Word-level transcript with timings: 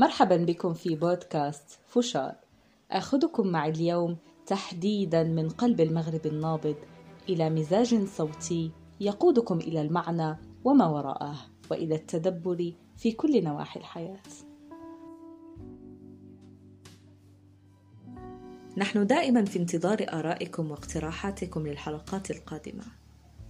مرحبا 0.00 0.36
بكم 0.36 0.74
في 0.74 0.94
بودكاست 0.96 1.78
فشار. 1.86 2.34
آخذكم 2.90 3.46
معي 3.46 3.70
اليوم 3.70 4.16
تحديدا 4.46 5.22
من 5.22 5.48
قلب 5.48 5.80
المغرب 5.80 6.26
النابض 6.26 6.76
إلى 7.28 7.50
مزاج 7.50 8.04
صوتي 8.04 8.70
يقودكم 9.00 9.58
إلى 9.58 9.82
المعنى 9.82 10.36
وما 10.64 10.86
وراءه 10.86 11.34
وإلى 11.70 11.94
التدبر 11.94 12.72
في 12.96 13.12
كل 13.12 13.44
نواحي 13.44 13.80
الحياة. 13.80 14.22
نحن 18.76 19.06
دائما 19.06 19.44
في 19.44 19.58
انتظار 19.58 20.06
آرائكم 20.12 20.70
واقتراحاتكم 20.70 21.66
للحلقات 21.66 22.30
القادمة 22.30 22.84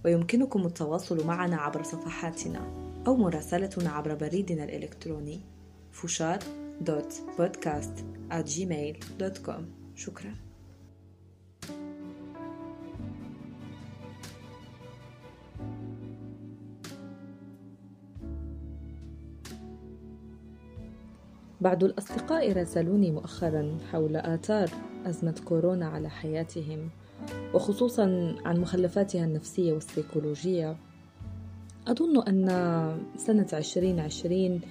ويمكنكم 0.05 0.65
التواصل 0.65 1.27
معنا 1.27 1.57
عبر 1.57 1.83
صفحاتنا 1.83 2.73
أو 3.07 3.15
مراسلتنا 3.15 3.89
عبر 3.89 4.15
بريدنا 4.15 4.63
الإلكتروني 4.63 5.60
فشار 5.91 6.39
دوت 6.81 7.13
كوم 9.37 9.65
شكرا 9.95 10.35
بعض 21.61 21.83
الأصدقاء 21.83 22.51
راسلوني 22.53 23.11
مؤخرا 23.11 23.77
حول 23.91 24.15
آثار 24.15 24.69
أزمة 25.05 25.35
كورونا 25.45 25.87
على 25.87 26.09
حياتهم 26.09 26.89
وخصوصا 27.53 28.35
عن 28.45 28.61
مخلفاتها 28.61 29.25
النفسية 29.25 29.73
والسيكولوجية. 29.73 30.77
أظن 31.87 32.21
أن 32.27 32.47
سنة 33.17 33.47
عشرين 33.53 33.99
عشرين 33.99 34.61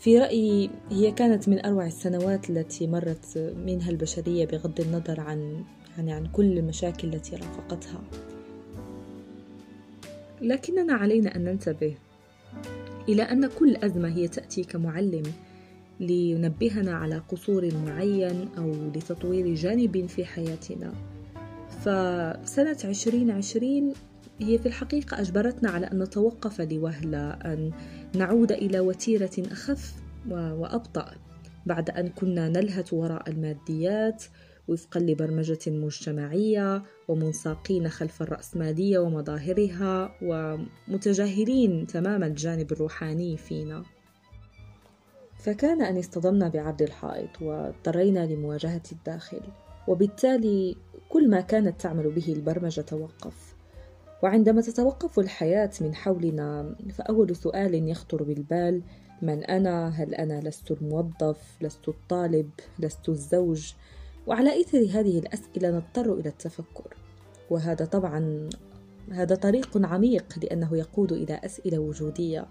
في 0.00 0.18
رأيي 0.18 0.70
هي 0.90 1.12
كانت 1.12 1.48
من 1.48 1.64
أروع 1.64 1.86
السنوات 1.86 2.50
التي 2.50 2.86
مرت 2.86 3.54
منها 3.66 3.90
البشرية 3.90 4.46
بغض 4.46 4.80
النظر 4.80 5.20
عن 5.20 5.64
يعني 5.96 6.12
عن 6.12 6.26
كل 6.26 6.58
المشاكل 6.58 7.08
التي 7.08 7.36
رافقتها. 7.36 8.02
لكننا 10.42 10.92
علينا 10.92 11.36
أن 11.36 11.44
ننتبه 11.44 11.94
إلى 13.08 13.22
أن 13.22 13.46
كل 13.46 13.76
أزمة 13.76 14.08
هي 14.08 14.28
تأتي 14.28 14.64
كمعلم 14.64 15.22
لينبهنا 16.00 16.92
على 16.92 17.22
قصور 17.28 17.74
معين 17.74 18.48
أو 18.58 18.72
لتطوير 18.94 19.54
جانب 19.54 20.06
في 20.06 20.24
حياتنا. 20.24 20.92
فسنة 21.80 22.76
عشرين 22.84 23.30
عشرين 23.30 23.92
هي 24.40 24.58
في 24.58 24.66
الحقيقة 24.66 25.20
أجبرتنا 25.20 25.70
على 25.70 25.86
أن 25.86 26.02
نتوقف 26.02 26.60
لوهلة 26.60 27.30
أن 27.30 27.72
نعود 28.16 28.52
إلى 28.52 28.80
وتيرة 28.80 29.30
أخف 29.52 29.94
وأبطأ. 30.30 31.14
بعد 31.66 31.90
أن 31.90 32.08
كنا 32.08 32.48
نلهث 32.48 32.92
وراء 32.92 33.30
الماديات 33.30 34.24
وفقا 34.68 35.00
لبرمجة 35.00 35.58
مجتمعية 35.66 36.82
ومنساقين 37.08 37.88
خلف 37.88 38.22
الرأسمالية 38.22 38.98
ومظاهرها 38.98 40.14
ومتجاهلين 40.22 41.86
تماما 41.86 42.26
الجانب 42.26 42.72
الروحاني 42.72 43.36
فينا. 43.36 43.82
فكان 45.44 45.82
أن 45.82 45.98
اصطدمنا 45.98 46.48
بعرض 46.48 46.82
الحائط 46.82 47.42
واضطرينا 47.42 48.26
لمواجهة 48.26 48.82
الداخل. 48.92 49.40
وبالتالي 49.88 50.76
كل 51.08 51.30
ما 51.30 51.40
كانت 51.40 51.80
تعمل 51.80 52.10
به 52.10 52.32
البرمجة 52.32 52.80
توقف. 52.80 53.49
وعندما 54.22 54.60
تتوقف 54.60 55.18
الحياة 55.18 55.70
من 55.80 55.94
حولنا 55.94 56.74
فأول 56.92 57.36
سؤال 57.36 57.88
يخطر 57.88 58.22
بالبال 58.22 58.82
من 59.22 59.44
أنا؟ 59.44 59.88
هل 59.88 60.14
أنا 60.14 60.40
لست 60.40 60.70
الموظف؟ 60.70 61.56
لست 61.60 61.88
الطالب؟ 61.88 62.50
لست 62.78 63.08
الزوج؟ 63.08 63.72
وعلى 64.26 64.60
إثر 64.60 64.78
هذه 64.78 65.18
الأسئلة 65.18 65.70
نضطر 65.70 66.12
إلى 66.14 66.28
التفكر 66.28 66.96
وهذا 67.50 67.84
طبعا 67.84 68.48
هذا 69.10 69.34
طريق 69.34 69.86
عميق 69.86 70.38
لأنه 70.42 70.76
يقود 70.76 71.12
إلى 71.12 71.40
أسئلة 71.44 71.78
وجودية 71.78 72.46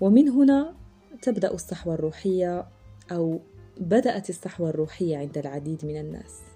ومن 0.00 0.28
هنا 0.28 0.74
تبدأ 1.22 1.54
الصحوة 1.54 1.94
الروحية 1.94 2.66
أو 3.12 3.40
بدأت 3.80 4.30
الصحوة 4.30 4.70
الروحية 4.70 5.16
عند 5.16 5.38
العديد 5.38 5.84
من 5.84 5.96
الناس 5.96 6.49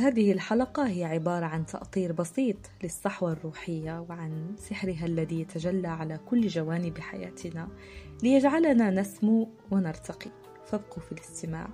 هذه 0.00 0.32
الحلقة 0.32 0.88
هي 0.88 1.04
عبارة 1.04 1.46
عن 1.46 1.66
تأطير 1.66 2.12
بسيط 2.12 2.56
للصحوة 2.82 3.32
الروحية 3.32 4.00
وعن 4.08 4.54
سحرها 4.56 5.06
الذي 5.06 5.40
يتجلى 5.40 5.88
على 5.88 6.20
كل 6.30 6.46
جوانب 6.46 6.98
حياتنا 6.98 7.68
ليجعلنا 8.22 8.90
نسمو 8.90 9.48
ونرتقي. 9.70 10.30
فابقوا 10.64 11.02
في 11.02 11.12
الاستماع. 11.12 11.68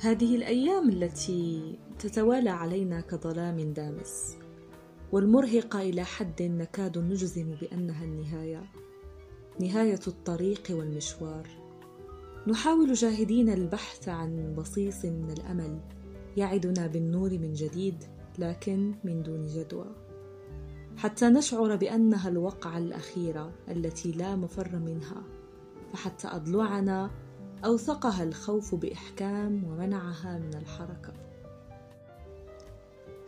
هذه 0.00 0.36
الأيام 0.36 0.88
التي 0.88 1.78
تتوالى 1.98 2.50
علينا 2.50 3.00
كظلام 3.00 3.72
دامس 3.72 4.36
والمرهقة 5.12 5.80
إلى 5.80 6.04
حد 6.04 6.42
نكاد 6.42 6.98
نجزم 6.98 7.54
بأنها 7.60 8.04
النهاية. 8.04 8.62
نهاية 9.60 10.00
الطريق 10.06 10.62
والمشوار. 10.70 11.48
نحاول 12.46 12.92
جاهدين 12.92 13.48
البحث 13.48 14.08
عن 14.08 14.54
بصيص 14.54 15.04
من 15.04 15.30
الأمل 15.30 15.80
يعدنا 16.36 16.86
بالنور 16.86 17.30
من 17.30 17.52
جديد 17.52 18.04
لكن 18.38 18.94
من 19.04 19.22
دون 19.22 19.46
جدوى. 19.46 19.86
حتى 20.96 21.28
نشعر 21.28 21.76
بأنها 21.76 22.28
الوقعة 22.28 22.78
الأخيرة 22.78 23.52
التي 23.68 24.12
لا 24.12 24.36
مفر 24.36 24.78
منها 24.78 25.22
فحتى 25.92 26.28
أضلعنا 26.28 27.10
أوثقها 27.64 28.22
الخوف 28.22 28.74
بإحكام 28.74 29.64
ومنعها 29.64 30.38
من 30.38 30.54
الحركة. 30.54 31.12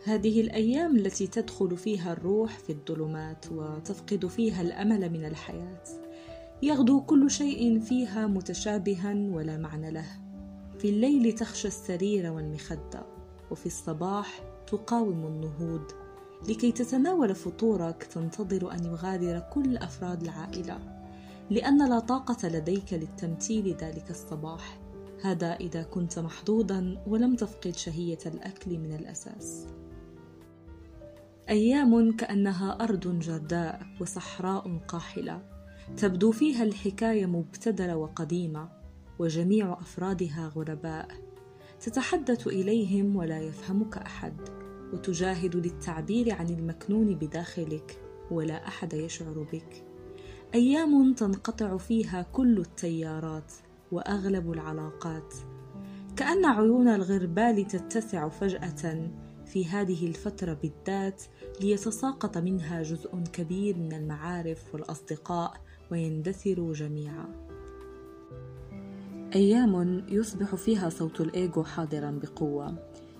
هذه 0.05 0.41
الأيام 0.41 0.95
التي 0.95 1.27
تدخل 1.27 1.77
فيها 1.77 2.13
الروح 2.13 2.59
في 2.59 2.71
الظلمات 2.71 3.45
وتفقد 3.51 4.25
فيها 4.27 4.61
الأمل 4.61 5.09
من 5.09 5.25
الحياة. 5.25 6.04
يغدو 6.63 7.01
كل 7.01 7.31
شيء 7.31 7.79
فيها 7.79 8.27
متشابها 8.27 9.13
ولا 9.13 9.57
معنى 9.57 9.91
له. 9.91 10.05
في 10.79 10.89
الليل 10.89 11.31
تخشى 11.31 11.67
السرير 11.67 12.31
والمخدة 12.31 13.05
وفي 13.51 13.65
الصباح 13.65 14.41
تقاوم 14.67 15.25
النهوض 15.25 15.91
لكي 16.49 16.71
تتناول 16.71 17.35
فطورك 17.35 18.03
تنتظر 18.03 18.71
أن 18.73 18.85
يغادر 18.85 19.39
كل 19.39 19.77
أفراد 19.77 20.21
العائلة. 20.21 20.79
لأن 21.49 21.89
لا 21.89 21.99
طاقة 21.99 22.47
لديك 22.47 22.93
للتمثيل 22.93 23.75
ذلك 23.81 24.09
الصباح. 24.09 24.79
هذا 25.23 25.53
إذا 25.53 25.83
كنت 25.83 26.19
محظوظا 26.19 27.03
ولم 27.07 27.35
تفقد 27.35 27.75
شهية 27.75 28.19
الأكل 28.25 28.77
من 28.77 28.95
الأساس. 28.95 29.67
أيام 31.49 32.15
كأنها 32.15 32.83
أرض 32.83 33.19
جرداء 33.19 33.81
وصحراء 34.01 34.77
قاحلة. 34.87 35.54
تبدو 35.97 36.31
فيها 36.31 36.63
الحكاية 36.63 37.25
مبتدره 37.25 37.95
وقديمة 37.95 38.69
وجميع 39.19 39.73
أفرادها 39.73 40.51
غرباء. 40.55 41.07
تتحدث 41.79 42.47
إليهم 42.47 43.15
ولا 43.15 43.39
يفهمك 43.39 43.97
أحد 43.97 44.33
وتجاهد 44.93 45.55
للتعبير 45.55 46.33
عن 46.33 46.49
المكنون 46.49 47.15
بداخلك 47.15 48.01
ولا 48.31 48.67
أحد 48.67 48.93
يشعر 48.93 49.47
بك. 49.53 49.83
أيام 50.53 51.13
تنقطع 51.13 51.77
فيها 51.77 52.21
كل 52.21 52.57
التيارات 52.57 53.53
وأغلب 53.91 54.51
العلاقات. 54.51 55.33
كأن 56.15 56.45
عيون 56.45 56.87
الغربال 56.87 57.67
تتسع 57.67 58.29
فجأة 58.29 59.09
في 59.45 59.65
هذه 59.65 60.07
الفترة 60.07 60.53
بالذات 60.53 61.23
ليتساقط 61.61 62.37
منها 62.37 62.83
جزء 62.83 63.17
كبير 63.33 63.77
من 63.77 63.93
المعارف 63.93 64.73
والأصدقاء 64.73 65.53
ويندثروا 65.91 66.73
جميعا. 66.73 67.25
أيام 69.35 70.05
يصبح 70.09 70.55
فيها 70.55 70.89
صوت 70.89 71.21
الايجو 71.21 71.63
حاضرا 71.63 72.19
بقوة. 72.23 72.75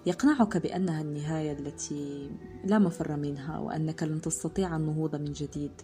يقنعك 0.05 0.57
بأنها 0.57 1.01
النهاية 1.01 1.51
التي 1.51 2.31
لا 2.65 2.79
مفر 2.79 3.15
منها 3.15 3.59
وأنك 3.59 4.03
لن 4.03 4.21
تستطيع 4.21 4.75
النهوض 4.75 5.15
من 5.15 5.33
جديد 5.33 5.81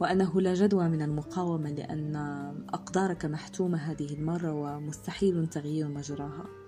وأنه 0.00 0.40
لا 0.40 0.54
جدوى 0.54 0.88
من 0.88 1.02
المقاومة 1.02 1.70
لأن 1.70 2.16
أقدارك 2.68 3.24
محتومة 3.24 3.78
هذه 3.78 4.14
المرة 4.14 4.52
ومستحيل 4.52 5.46
تغيير 5.46 5.88
مجراها. 5.88 6.61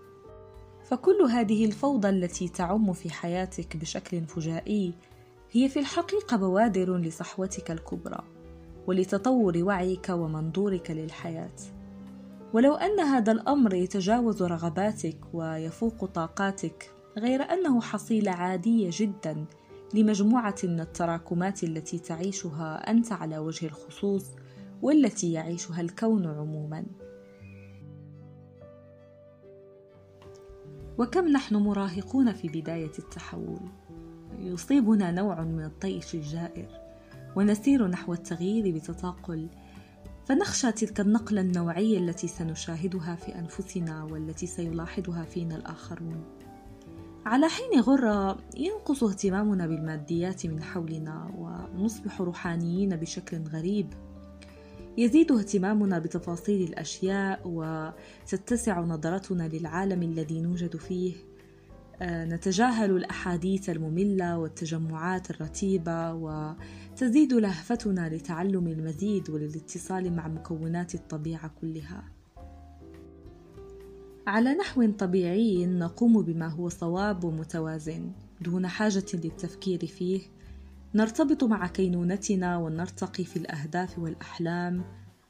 فكل 0.85 1.23
هذه 1.23 1.65
الفوضى 1.65 2.09
التي 2.09 2.49
تعم 2.49 2.93
في 2.93 3.11
حياتك 3.11 3.77
بشكل 3.77 4.21
فجائي 4.27 4.95
هي 5.53 5.69
في 5.69 5.79
الحقيقة 5.79 6.37
بوادر 6.37 6.97
لصحوتك 6.97 7.71
الكبرى 7.71 8.21
ولتطور 8.87 9.59
وعيك 9.59 10.09
ومنظورك 10.09 10.91
للحياة. 10.91 11.57
ولو 12.53 12.75
أن 12.75 13.01
هذا 13.01 13.33
الأمر 13.33 13.75
يتجاوز 13.75 14.43
رغباتك 14.43 15.17
ويفوق 15.33 16.05
طاقاتك 16.05 16.91
غير 17.19 17.43
أنه 17.43 17.81
حصيلة 17.81 18.31
عادية 18.31 18.91
جدا 18.93 19.45
لمجموعة 19.95 20.55
من 20.65 20.81
التراكمات 20.81 21.65
التي 21.65 21.99
تعيشها 21.99 22.91
أنت 22.91 23.13
على 23.13 23.39
وجه 23.39 23.67
الخصوص 23.67 24.25
والتي 24.83 25.33
يعيشها 25.33 25.81
الكون 25.81 26.27
عموما. 26.27 26.85
وكم 30.99 31.29
نحن 31.29 31.56
مراهقون 31.56 32.32
في 32.32 32.49
بداية 32.49 32.93
التحول؟ 32.99 33.61
يصيبنا 34.38 35.11
نوع 35.11 35.41
من 35.41 35.64
الطيش 35.64 36.14
الجائر 36.14 36.69
ونسير 37.37 37.87
نحو 37.87 38.12
التغيير 38.12 38.75
بتثاقل 38.75 39.49
فنخشى 40.25 40.73
تلك 40.73 41.00
النقلة 41.00 41.41
النوعية 41.41 41.99
التي 41.99 42.29
سنشاهدها 42.29 43.14
في 43.14 43.38
أنفسنا 43.38 44.05
والتي 44.05 44.46
سيلاحظها 44.46 45.25
فينا 45.25 45.56
الآخرون. 45.56 46.25
على 47.26 47.49
حين 47.49 47.81
غرة 47.81 48.38
ينقص 48.56 49.05
اهتمامنا 49.05 49.67
بالماديات 49.67 50.46
من 50.46 50.62
حولنا 50.62 51.31
ونصبح 51.38 52.20
روحانيين 52.20 52.96
بشكل 52.96 53.43
غريب. 53.43 53.94
يزيد 54.99 55.32
اهتمامنا 55.32 55.99
بتفاصيل 55.99 56.69
الأشياء 56.69 57.41
وتتسع 57.44 58.81
نظرتنا 58.81 59.49
للعالم 59.49 60.02
الذي 60.02 60.41
نوجد 60.41 60.76
فيه. 60.76 61.14
آه، 62.02 62.25
نتجاهل 62.25 62.91
الأحاديث 62.91 63.70
المملة 63.70 64.38
والتجمعات 64.38 65.31
الرتيبة 65.31 66.14
وتزيد 66.14 67.32
لهفتنا 67.32 68.08
لتعلم 68.08 68.69
المزيد 68.69 69.31
وللاتصال 69.31 70.12
مع 70.12 70.29
مكونات 70.29 70.94
الطبيعة 70.94 71.50
كلها. 71.61 72.05
على 74.26 74.55
نحو 74.55 74.91
طبيعي 74.91 75.67
نقوم 75.67 76.23
بما 76.23 76.49
هو 76.49 76.69
صواب 76.69 77.25
ومتوازن 77.25 78.12
دون 78.41 78.67
حاجة 78.67 79.06
للتفكير 79.14 79.87
فيه. 79.87 80.20
نرتبط 80.96 81.44
مع 81.44 81.67
كينونتنا 81.67 82.56
ونرتقي 82.56 83.25
في 83.25 83.37
الأهداف 83.37 83.99
والأحلام. 83.99 84.85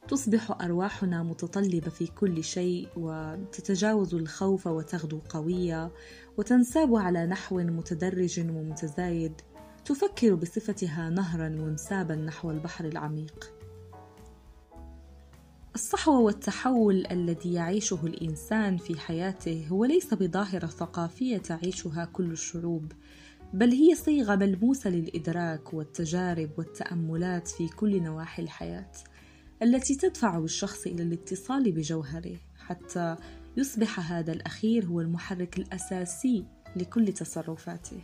تصبح 0.09 0.51
أرواحنا 0.63 1.23
متطلبة 1.23 1.91
في 1.91 2.07
كل 2.07 2.45
شيء 2.45 2.89
وتتجاوز 2.97 4.15
الخوف 4.15 4.67
وتغدو 4.67 5.21
قوية 5.29 5.93
وتنساب 6.37 6.97
على 6.97 7.27
نحو 7.27 7.59
متدرج 7.59 8.41
ومتزايد. 8.41 9.41
تفكر 9.85 10.35
بصفتها 10.35 11.11
نهرا 11.11 11.49
منسابا 11.49 12.15
نحو 12.15 12.51
البحر 12.51 12.85
العميق. 12.85 13.55
الصحوة 15.75 16.19
والتحول 16.19 17.07
الذي 17.11 17.53
يعيشه 17.53 17.99
الإنسان 18.05 18.77
في 18.77 19.01
حياته 19.01 19.67
هو 19.71 19.85
ليس 19.85 20.15
بظاهرة 20.15 20.67
ثقافية 20.67 21.39
تعيشها 21.39 22.05
كل 22.05 22.31
الشعوب. 22.31 22.93
بل 23.55 23.71
هي 23.71 23.95
صيغة 23.95 24.37
ملموسة 24.37 24.91
للإدراك 24.91 25.75
والتجارب 25.75 26.51
والتأملات 26.59 27.49
في 27.49 27.69
كل 27.69 28.03
نواحي 28.03 28.43
الحياة 28.43 28.93
التي 29.63 29.95
تدفع 29.95 30.39
بالشخص 30.39 30.87
إلى 30.87 31.03
الاتصال 31.03 31.73
بجوهره 31.73 32.37
حتى 32.59 33.17
يصبح 33.57 34.13
هذا 34.13 34.33
الأخير 34.33 34.87
هو 34.87 35.01
المحرك 35.01 35.59
الأساسي 35.59 36.45
لكل 36.77 37.13
تصرفاته. 37.13 38.01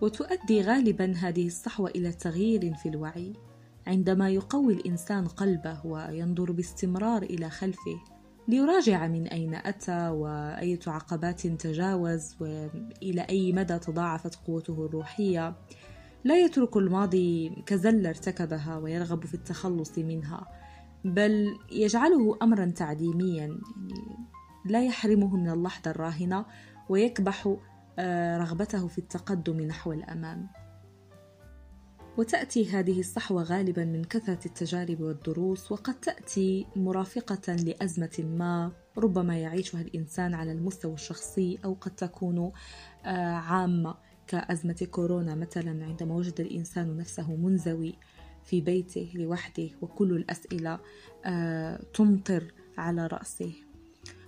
وتؤدي 0.00 0.62
غالبا 0.62 1.12
هذه 1.16 1.46
الصحوة 1.46 1.90
إلى 1.90 2.12
تغيير 2.12 2.74
في 2.74 2.88
الوعي. 2.88 3.32
عندما 3.86 4.30
يقوي 4.30 4.72
الإنسان 4.74 5.26
قلبه 5.26 5.86
وينظر 5.86 6.52
باستمرار 6.52 7.22
إلى 7.22 7.50
خلفه 7.50 8.11
ليراجع 8.48 9.06
من 9.06 9.26
أين 9.26 9.54
أتى 9.54 10.08
وأية 10.08 10.80
عقبات 10.86 11.46
تجاوز 11.46 12.36
وإلى 12.40 13.20
أي 13.20 13.52
مدى 13.52 13.78
تضاعفت 13.78 14.34
قوته 14.34 14.86
الروحية. 14.86 15.54
لا 16.24 16.38
يترك 16.38 16.76
الماضي 16.76 17.62
كزلة 17.66 18.08
ارتكبها 18.08 18.76
ويرغب 18.76 19.26
في 19.26 19.34
التخلص 19.34 19.98
منها 19.98 20.46
بل 21.04 21.58
يجعله 21.72 22.38
أمرا 22.42 22.64
تعليميا 22.64 23.36
يعني 23.36 23.60
لا 24.66 24.84
يحرمه 24.84 25.36
من 25.36 25.50
اللحظة 25.50 25.90
الراهنة 25.90 26.46
ويكبح 26.88 27.56
آه، 27.98 28.38
رغبته 28.38 28.88
في 28.88 28.98
التقدم 28.98 29.60
نحو 29.60 29.92
الأمام. 29.92 30.48
وتأتي 32.18 32.70
هذه 32.70 33.00
الصحوة 33.00 33.42
غالبا 33.42 33.84
من 33.84 34.04
كثرة 34.04 34.38
التجارب 34.46 35.00
والدروس 35.00 35.72
وقد 35.72 36.00
تأتي 36.00 36.66
مرافقة 36.76 37.54
لأزمة 37.54 38.24
ما 38.38 38.72
ربما 38.98 39.38
يعيشها 39.38 39.80
الإنسان 39.80 40.34
على 40.34 40.52
المستوى 40.52 40.94
الشخصي 40.94 41.58
أو 41.64 41.76
قد 41.80 41.90
تكون 41.90 42.52
آه، 43.04 43.32
عامة 43.34 43.94
كأزمة 44.26 44.86
كورونا. 44.90 45.34
مثلا 45.34 45.84
عندما 45.84 46.14
وجد 46.14 46.40
الإنسان 46.40 46.96
نفسه 46.96 47.36
منزوي 47.36 47.94
في 48.44 48.60
بيته 48.60 49.10
لوحده 49.14 49.68
وكل 49.80 50.12
الأسئلة 50.16 50.80
آه، 51.24 51.80
تمطر 51.94 52.52
على 52.78 53.06
رأسه. 53.06 53.52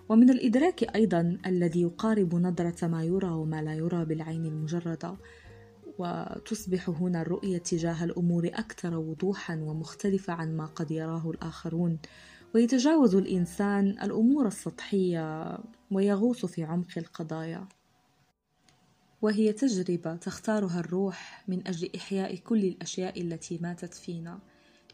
ومن 0.09 0.31
الإدراك 0.31 0.97
أيضا 0.97 1.39
الذي 1.47 1.83
يقارب 1.83 2.35
نظرة 2.35 2.87
ما 2.87 3.05
يرى 3.05 3.31
وما 3.31 3.63
لا 3.63 3.75
يرى 3.75 4.05
بالعين 4.05 4.47
المجردة. 4.47 5.17
وتصبح 5.99 6.89
هنا 6.89 7.23
الرؤية 7.23 7.59
تجاه 7.59 8.05
الأمور 8.05 8.47
أكثر 8.47 8.97
وضوحا 8.97 9.57
ومختلفة 9.57 10.33
عن 10.33 10.57
ما 10.57 10.67
قد 10.67 10.91
يراه 10.91 11.31
الآخرون. 11.31 11.99
ويتجاوز 12.55 13.15
الإنسان 13.15 13.89
الأمور 13.89 14.47
السطحية 14.47 15.59
ويغوص 15.91 16.47
في 16.47 16.65
عمق 16.65 16.91
القضايا. 16.97 17.69
وهي 19.23 19.53
تجربة 19.53 20.17
تختارها 20.17 20.81
الروح 20.81 21.45
من 21.49 21.67
أجل 21.67 21.91
إحياء 21.97 22.37
كل 22.37 22.65
الأشياء 22.65 23.21
التي 23.21 23.59
ماتت 23.59 23.95
فينا 23.95 24.39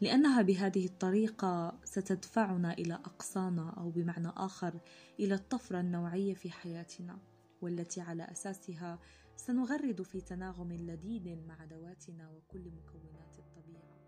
لأنها 0.00 0.42
بهذه 0.42 0.86
الطريقة 0.86 1.78
ستدفعنا 1.84 2.72
إلى 2.72 2.94
أقصانا 2.94 3.74
أو 3.76 3.90
بمعنى 3.90 4.28
آخر 4.36 4.74
إلى 5.20 5.34
الطفرة 5.34 5.80
النوعية 5.80 6.34
في 6.34 6.50
حياتنا 6.50 7.18
والتي 7.62 8.00
على 8.00 8.22
أساسها 8.32 8.98
سنغرد 9.46 10.02
في 10.02 10.20
تناغم 10.20 10.72
لذيذ 10.72 11.46
مع 11.46 11.64
ذواتنا 11.64 12.30
وكل 12.30 12.70
مكونات 12.70 13.38
الطبيعة. 13.38 14.00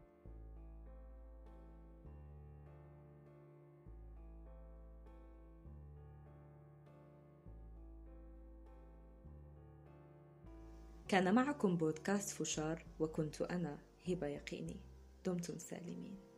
كان 11.09 11.35
معكم 11.35 11.77
بودكاست 11.77 12.31
فشار 12.31 12.87
وكنت 13.01 13.43
أنا 13.43 13.79
هبة 14.09 14.27
يقيني. 14.27 14.81
دمتم 15.25 15.59
سالمين. 15.59 16.32